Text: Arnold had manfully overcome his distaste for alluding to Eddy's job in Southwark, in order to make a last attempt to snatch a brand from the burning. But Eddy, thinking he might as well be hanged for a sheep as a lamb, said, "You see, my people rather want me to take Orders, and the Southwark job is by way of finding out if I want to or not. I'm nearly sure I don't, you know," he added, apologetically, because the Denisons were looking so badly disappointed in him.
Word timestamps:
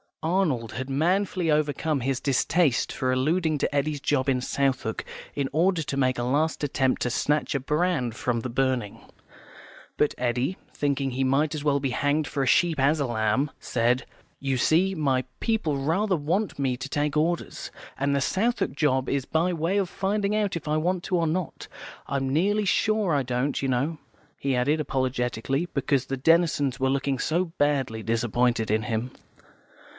Arnold 0.23 0.73
had 0.73 0.89
manfully 0.89 1.49
overcome 1.51 1.99
his 2.01 2.19
distaste 2.19 2.91
for 2.91 3.11
alluding 3.11 3.57
to 3.59 3.75
Eddy's 3.75 3.99
job 4.01 4.29
in 4.29 4.41
Southwark, 4.41 5.03
in 5.35 5.47
order 5.51 5.81
to 5.83 5.97
make 5.97 6.17
a 6.17 6.23
last 6.23 6.63
attempt 6.63 7.03
to 7.03 7.09
snatch 7.11 7.53
a 7.55 7.59
brand 7.59 8.15
from 8.15 8.39
the 8.41 8.49
burning. 8.49 8.99
But 9.97 10.13
Eddy, 10.19 10.57
thinking 10.73 11.11
he 11.11 11.23
might 11.23 11.55
as 11.55 11.63
well 11.63 11.79
be 11.79 11.91
hanged 11.91 12.27
for 12.27 12.41
a 12.41 12.47
sheep 12.47 12.79
as 12.79 12.99
a 12.99 13.05
lamb, 13.05 13.49
said, 13.59 14.05
"You 14.39 14.57
see, 14.57 14.93
my 14.95 15.23
people 15.39 15.77
rather 15.77 16.15
want 16.15 16.57
me 16.57 16.77
to 16.77 16.89
take 16.89 17.17
Orders, 17.17 17.71
and 17.97 18.15
the 18.15 18.21
Southwark 18.21 18.73
job 18.73 19.07
is 19.09 19.25
by 19.25 19.53
way 19.53 19.77
of 19.77 19.89
finding 19.89 20.35
out 20.35 20.55
if 20.55 20.67
I 20.67 20.77
want 20.77 21.03
to 21.05 21.15
or 21.17 21.27
not. 21.27 21.67
I'm 22.07 22.29
nearly 22.31 22.65
sure 22.65 23.13
I 23.13 23.21
don't, 23.23 23.59
you 23.61 23.67
know," 23.67 23.97
he 24.37 24.55
added, 24.55 24.79
apologetically, 24.79 25.67
because 25.73 26.07
the 26.07 26.17
Denisons 26.17 26.79
were 26.79 26.89
looking 26.89 27.17
so 27.19 27.45
badly 27.59 28.01
disappointed 28.03 28.69
in 28.71 28.83
him. 28.83 29.11